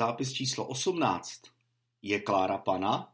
[0.00, 1.40] Zápis číslo 18.
[2.02, 3.12] Je Klára pana?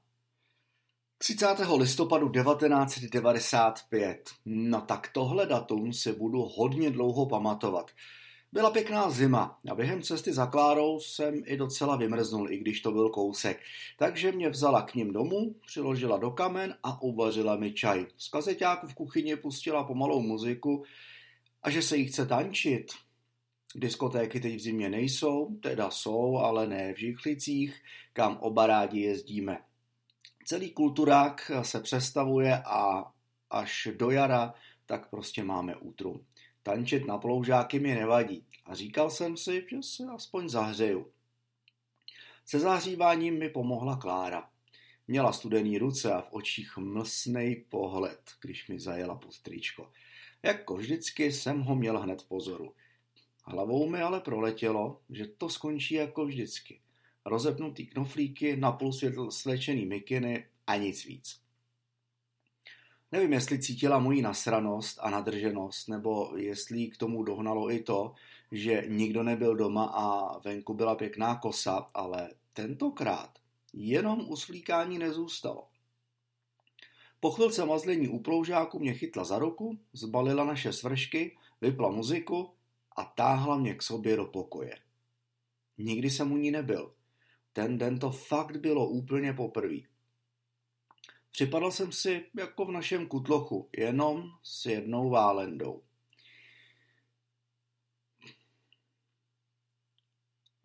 [1.18, 1.46] 30.
[1.76, 4.30] listopadu 1995.
[4.44, 7.90] No tak tohle datum si budu hodně dlouho pamatovat.
[8.52, 12.92] Byla pěkná zima a během cesty za Klárou jsem i docela vymrznul, i když to
[12.92, 13.60] byl kousek.
[13.98, 18.06] Takže mě vzala k ním domů, přiložila do kamen a uvařila mi čaj.
[18.16, 20.84] Z kazeťáku v kuchyni pustila pomalou muziku
[21.62, 22.86] a že se jí chce tančit,
[23.78, 29.58] Diskotéky teď v zimě nejsou, teda jsou, ale ne v Žíchlicích, kam oba rádi jezdíme.
[30.44, 33.12] Celý kulturák se přestavuje a
[33.50, 34.54] až do jara
[34.86, 36.26] tak prostě máme útrum.
[36.62, 41.10] Tančit na ploužáky mi nevadí a říkal jsem si, že se aspoň zahřeju.
[42.44, 44.48] Se zahříváním mi pomohla Klára.
[45.08, 49.92] Měla studený ruce a v očích mlsnej pohled, když mi zajela pod tričko.
[50.42, 52.74] Jako vždycky jsem ho měl hned v pozoru–
[53.48, 56.80] Hlavou mi ale proletělo, že to skončí jako vždycky.
[57.24, 61.40] Rozepnutý knoflíky, napůl světl slečený mikiny a nic víc.
[63.12, 68.14] Nevím, jestli cítila moji nasranost a nadrženost, nebo jestli k tomu dohnalo i to,
[68.52, 73.38] že nikdo nebyl doma a venku byla pěkná kosa, ale tentokrát
[73.72, 75.68] jenom u svlíkání nezůstalo.
[77.20, 82.55] Po chvilce mazlení u ploužáku mě chytla za ruku, zbalila naše svršky, vypla muziku
[82.96, 84.78] a táhla mě k sobě do pokoje.
[85.78, 86.94] Nikdy jsem u ní nebyl.
[87.52, 89.76] Ten den to fakt bylo úplně poprvé.
[91.30, 95.82] Připadal jsem si jako v našem kutlochu, jenom s jednou válendou.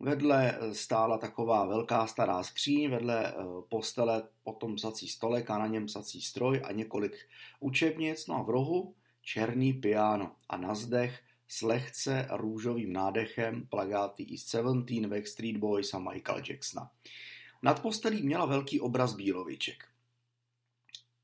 [0.00, 3.34] Vedle stála taková velká stará skříň, vedle eh,
[3.68, 7.28] postele potom psací stolek a na něm psací stroj a několik
[7.60, 11.20] učebnic, no a v rohu černý piano a na zdech
[11.52, 16.90] s lehce růžovým nádechem plagáty East Seventeen, Backstreet Boys a Michael Jacksona.
[17.62, 19.88] Nad postelí měla velký obraz Bíloviček.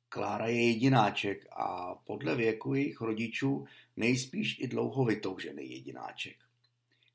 [0.09, 3.67] Klára je jedináček a podle věku jejich rodičů
[3.97, 6.37] nejspíš i dlouho vytoužený jedináček.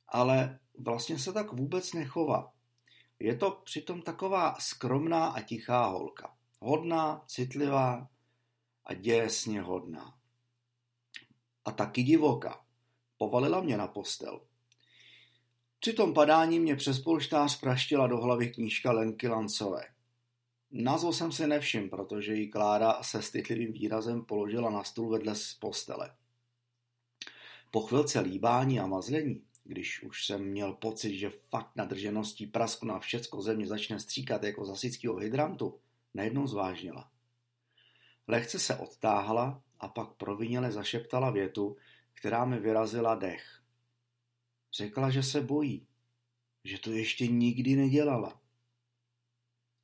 [0.08, 2.54] Ale vlastně se tak vůbec nechová.
[3.20, 6.36] Je to přitom taková skromná a tichá holka.
[6.60, 8.10] Hodná, citlivá
[8.86, 10.18] a děsně hodná.
[11.66, 12.63] A taky divoká.
[13.24, 14.42] Povalila mě na postel.
[15.80, 19.84] Při tom padání mě přes polštář praštila do hlavy knížka Lenky Lancové.
[20.72, 25.54] Názvu jsem si nevšiml, protože ji Klára se stytlivým výrazem položila na stůl vedle z
[25.54, 26.16] postele.
[27.72, 33.00] Po chvilce líbání a mazlení, když už jsem měl pocit, že fakt nadržeností prasku na
[33.00, 35.80] všecko země začne stříkat jako zasického hydrantu,
[36.14, 37.12] najednou zvážnila.
[38.28, 41.78] Lehce se odtáhla a pak proviněle zašeptala větu,
[42.14, 43.62] která mi vyrazila dech.
[44.74, 45.88] Řekla, že se bojí,
[46.64, 48.42] že to ještě nikdy nedělala.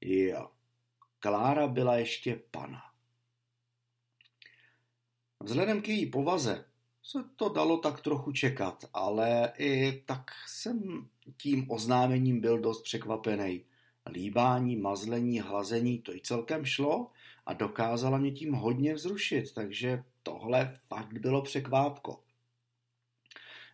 [0.02, 0.52] Jo,
[1.20, 2.82] Klára byla ještě pana.
[5.40, 6.66] Vzhledem k její povaze
[7.04, 11.08] se to dalo tak trochu čekat, ale i tak jsem
[11.38, 13.66] tím oznámením byl dost překvapený.
[14.12, 17.12] Líbání, mazlení, hlazení, to i celkem šlo
[17.46, 22.24] a dokázala mě tím hodně vzrušit, takže tohle fakt bylo překvápko.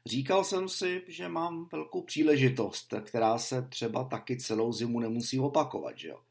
[0.05, 5.97] Říkal jsem si, že mám velkou příležitost, která se třeba taky celou zimu nemusí opakovat,
[5.97, 6.21] že jo.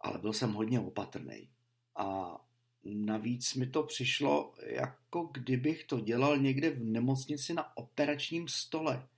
[0.00, 1.48] Ale byl jsem hodně opatrný.
[1.96, 2.36] A
[2.84, 9.08] navíc mi to přišlo, jako kdybych to dělal někde v nemocnici na operačním stole.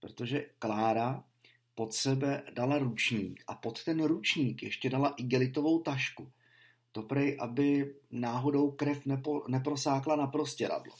[0.00, 1.24] Protože Klára
[1.74, 6.32] pod sebe dala ručník a pod ten ručník ještě dala igelitovou tašku.
[6.94, 10.94] To prej, aby náhodou krev nepo, neprosákla na prostěradlo.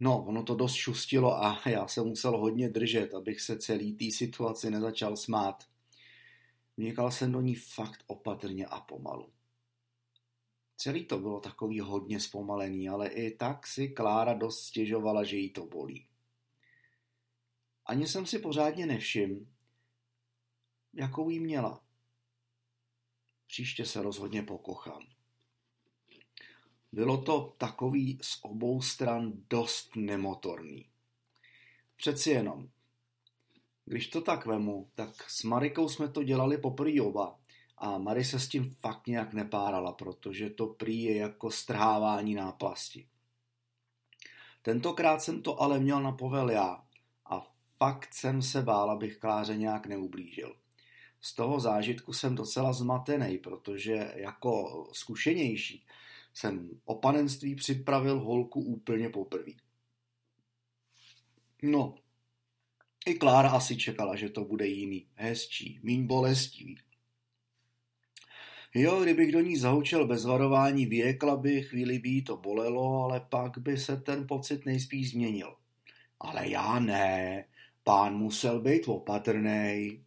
[0.00, 4.10] No, ono to dost šustilo a já jsem musel hodně držet, abych se celý té
[4.10, 5.64] situaci nezačal smát.
[6.76, 9.32] Měkal jsem do ní fakt opatrně a pomalu.
[10.76, 15.50] Celý to bylo takový hodně zpomalený, ale i tak si Klára dost stěžovala, že jí
[15.50, 16.06] to bolí.
[17.86, 19.46] Ani jsem si pořádně nevšiml,
[20.94, 21.89] jakou jí měla.
[23.50, 25.02] Příště se rozhodně pokochám.
[26.92, 30.88] Bylo to takový z obou stran dost nemotorný.
[31.96, 32.68] Přeci jenom.
[33.84, 37.38] Když to tak vemu, tak s Marikou jsme to dělali poprvé oba
[37.78, 43.08] a Mary se s tím fakt nějak nepárala, protože to prý je jako strhávání náplasti.
[44.62, 46.84] Tentokrát jsem to ale měl na povel já
[47.26, 47.46] a
[47.76, 50.59] fakt jsem se bál, abych Kláře nějak neublížil.
[51.20, 55.86] Z toho zážitku jsem docela zmatený, protože jako zkušenější
[56.34, 59.52] jsem o panenství připravil holku úplně poprvé.
[61.62, 61.94] No,
[63.06, 66.78] I Klára asi čekala, že to bude jiný, hezčí, míň bolestivý.
[68.74, 73.20] Jo, kdybych do ní zahučel bez varování, vyjekla by, chvíli by jí to bolelo, ale
[73.20, 75.56] pak by se ten pocit nejspíš změnil.
[76.20, 77.44] Ale já ne,
[77.84, 80.04] pán musel být opatrný.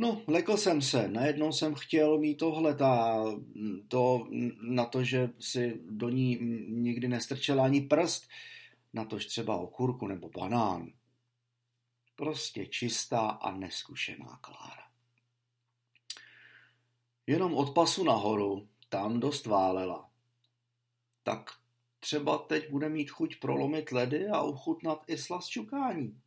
[0.00, 3.24] No, lekl jsem se, najednou jsem chtěl mít tohle a
[3.88, 4.28] to
[4.62, 8.28] na to, že si do ní nikdy nestrčel ani prst,
[8.92, 10.92] na tož třeba okurku nebo banán.
[12.16, 14.88] Prostě čistá a neskušená Klára.
[17.26, 20.10] Jenom od pasu nahoru, tam dost válela.
[21.22, 21.50] Tak
[22.00, 26.20] třeba teď bude mít chuť prolomit ledy a uchutnat i slast šukání.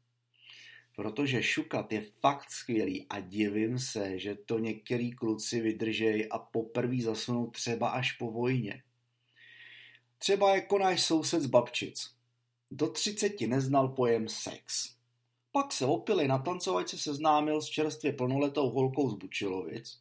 [0.96, 7.02] Protože šukat je fakt skvělý a divím se, že to některý kluci vydržej a poprvé
[7.02, 8.84] zasunou třeba až po vojně.
[10.18, 12.12] Třeba jako náš soused z Babčic.
[12.72, 14.96] Do třiceti neznal pojem sex.
[15.52, 20.00] Pak se opili na tancovačce seznámil s čerstvě plnoletou holkou z Bučilovic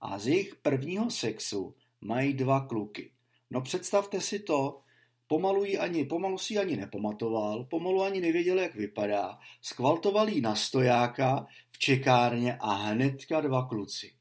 [0.00, 3.12] a z jejich prvního sexu mají dva kluky.
[3.50, 4.80] No představte si to,
[5.28, 9.38] Pomalu, jí ani, pomalu si ani nepamatoval, pomalu ani nevěděl, jak vypadá.
[9.62, 14.14] Skvaltoval jí na stojáka v čekárně a hnedka dva kluci.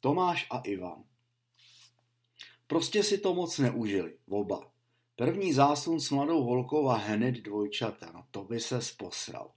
[0.00, 1.04] Tomáš a Ivan.
[2.66, 4.70] Prostě si to moc neužili, oba.
[5.16, 9.50] První zásun s mladou holkou a hned dvojčata, no to by se posral.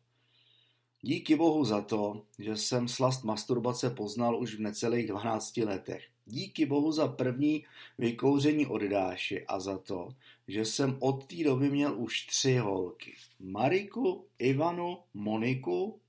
[1.01, 6.14] Díky bohu za to, že jsem slast masturbace poznal už v necelých 12 letech.
[6.25, 7.65] Díky bohu za první
[7.97, 10.15] vykouření od Dáši a za to,
[10.47, 13.15] že jsem od té doby měl už tři holky.
[13.39, 15.99] Mariku, Ivanu, Moniku,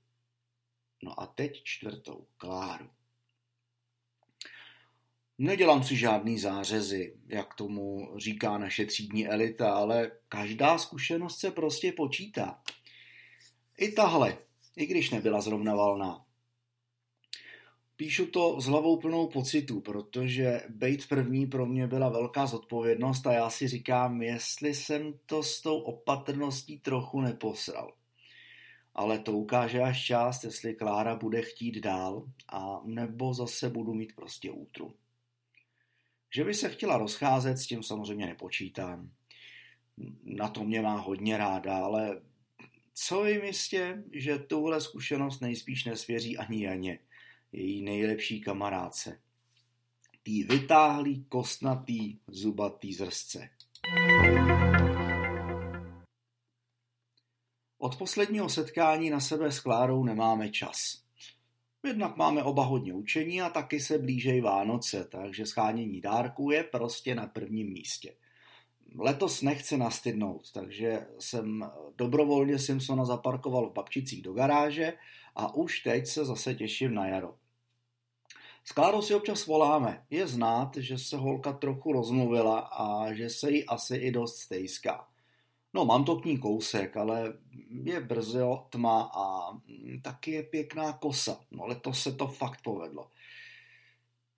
[1.03, 2.89] no a teď čtvrtou, Kláru.
[5.37, 11.91] Nedělám si žádný zářezy, jak tomu říká naše třídní elita, ale každá zkušenost se prostě
[11.91, 12.61] počítá.
[13.77, 14.37] I tahle,
[14.75, 16.26] i když nebyla zrovna valná.
[17.97, 23.33] Píšu to s hlavou plnou pocitu, protože být první pro mě byla velká zodpovědnost a
[23.33, 27.93] já si říkám, jestli jsem to s tou opatrností trochu neposral.
[28.93, 34.15] Ale to ukáže až část, jestli Klára bude chtít dál a nebo zase budu mít
[34.15, 34.93] prostě útru.
[36.35, 39.11] Že by se chtěla rozcházet, s tím samozřejmě nepočítám.
[40.23, 42.21] Na to mě má hodně ráda, ale
[42.93, 46.99] co jim jistě, že tuhle zkušenost nejspíš nesvěří ani Janě
[47.51, 49.19] její nejlepší kamarádce.
[50.23, 53.49] Tý vytáhlý, kostnatý, zubatý zrsce.
[57.77, 61.03] Od posledního setkání na sebe s Klárou nemáme čas.
[61.85, 67.15] Jednak máme oba hodně učení a taky se blížejí Vánoce, takže schánění dárků je prostě
[67.15, 68.15] na prvním místě.
[68.95, 74.93] Letos nechci nastydnout, takže jsem dobrovolně Simpsona zaparkoval v Babčicích do garáže
[75.37, 77.35] a už teď se zase těším na jaro.
[78.63, 80.05] S Klárou si občas voláme.
[80.09, 85.07] Je znát, že se holka trochu rozmluvila a že se jí asi i dost stejská.
[85.73, 87.33] No, mám to k ní kousek, ale
[87.69, 89.57] je brzo tma a
[90.01, 91.39] taky je pěkná kosa.
[91.51, 93.11] No, letos se to fakt povedlo.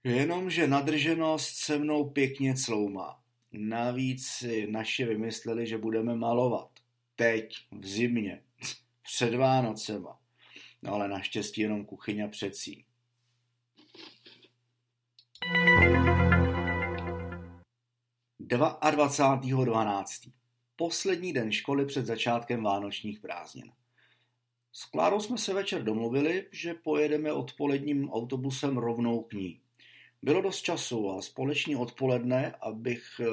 [0.03, 3.19] Jenomže nadrženost se mnou pěkně cloumá.
[3.51, 6.69] Navíc si naši vymysleli, že budeme malovat.
[7.15, 8.43] Teď, v zimě,
[9.03, 10.18] před Vánocema.
[10.81, 12.85] No ale naštěstí jenom kuchyně předsí.
[18.49, 20.31] 22.12.
[20.75, 23.71] Poslední den školy před začátkem vánočních prázdnin.
[24.71, 29.61] S Klárou jsme se večer domluvili, že pojedeme odpoledním autobusem rovnou k ní.
[30.21, 33.25] Bylo dost času a společný odpoledne, abych eh,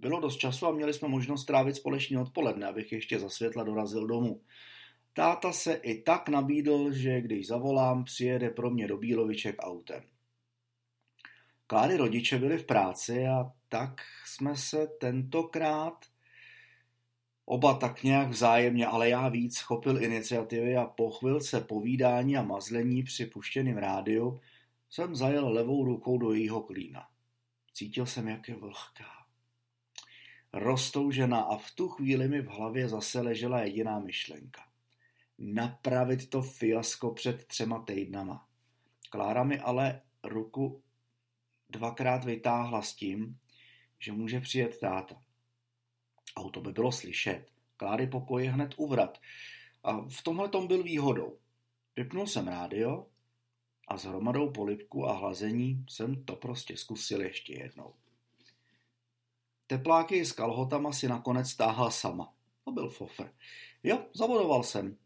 [0.00, 4.06] bylo dost času a měli jsme možnost trávit společný odpoledne, abych ještě za světla dorazil
[4.06, 4.40] domů.
[5.12, 10.02] Táta se i tak nabídl, že když zavolám, přijede pro mě do Bíloviček autem.
[11.66, 16.04] Kláry rodiče byli v práci a tak jsme se tentokrát
[17.44, 23.02] oba tak nějak vzájemně, ale já víc chopil iniciativy a po chvilce povídání a mazlení
[23.02, 24.40] při puštěným rádiu
[24.90, 27.08] jsem zajel levou rukou do jejího klína.
[27.72, 29.04] Cítil jsem, jak je vlhká.
[30.52, 34.67] Roztoužená a v tu chvíli mi v hlavě zase ležela jediná myšlenka.
[35.38, 38.48] Napravit to fiasko před třema týdnama.
[39.10, 40.82] Klára mi ale ruku
[41.70, 43.38] dvakrát vytáhla s tím,
[43.98, 45.22] že může přijet táta.
[46.36, 47.52] Auto by bylo slyšet.
[47.76, 49.18] Kláry pokoj je hned uvrat.
[49.82, 51.38] A v tomhle tom byl výhodou.
[51.96, 53.06] Vypnul jsem rádio
[53.88, 57.94] a s hromadou polipku a hlazení jsem to prostě zkusil ještě jednou.
[59.66, 62.34] Tepláky s kalhotama si nakonec stáhla sama.
[62.64, 63.32] To byl fofr.
[63.82, 64.96] Jo, zavodoval jsem.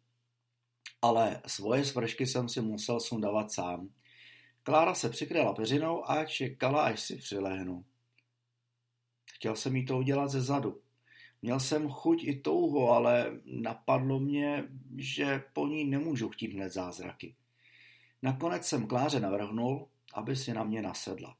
[1.03, 3.89] Ale svoje svršky jsem si musel sundavat sám.
[4.63, 7.85] Klára se přikryla peřinou a čekala, až si přilehnu.
[9.35, 10.81] Chtěl jsem jí to udělat ze zadu.
[11.43, 14.65] Měl jsem chuť i touho, ale napadlo mě,
[14.97, 17.35] že po ní nemůžu chtít hned zázraky.
[18.23, 21.37] Nakonec jsem Kláře navrhnul, aby si na mě nasedla.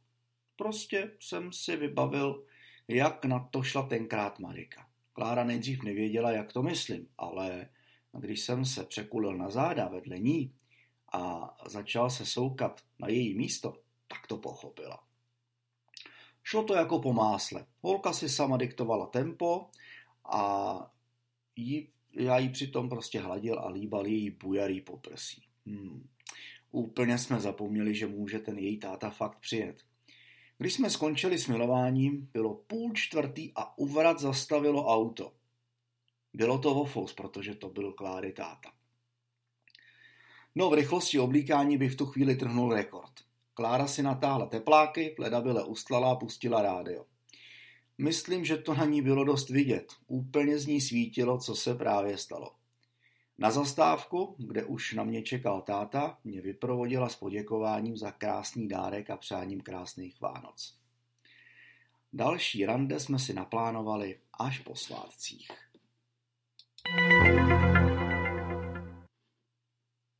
[0.57, 2.45] Prostě jsem si vybavil,
[2.89, 4.87] jak na to šla tenkrát Marika.
[5.13, 7.69] Klára nejdřív nevěděla, jak to myslím, ale
[8.21, 10.55] když jsem se překulil na záda vedle ní
[11.13, 13.75] a začal se soukat na její místo,
[14.09, 15.05] tak to pochopila.
[16.43, 17.67] Šlo to jako po másle.
[17.83, 19.67] Holka si sama diktovala tempo
[20.33, 20.75] a
[21.57, 25.43] jí, já jí přitom prostě hladil a líbal její bujarý poprsí.
[25.67, 26.09] Hmm.
[26.71, 29.83] Úplně jsme zapomněli, že může ten její táta fakt přijet.
[30.59, 35.33] Když jsme skončili s milováním, bylo půl čtvrtý a u vrat zastavilo auto.
[36.35, 38.73] Bylo to Vofos, protože to byl Kláry táta.
[40.55, 43.13] No v rychlosti oblíkání by v tu chvíli trhnul rekord.
[43.55, 47.07] Klára si natáhla tepláky, byle ustlala a pustila rádio.
[47.99, 49.93] Myslím, že to na ní bylo dost vidět.
[50.07, 52.51] Úplně z ní svítilo, co se právě stalo.
[53.39, 59.11] Na zastávku, kde už na mě čekal táta, mě vyprovodila s poděkováním za krásný dárek
[59.11, 60.79] a přáním krásných Vánoc.
[62.13, 65.51] Další rande jsme si naplánovali až po svátcích.
[66.89, 67.52] Música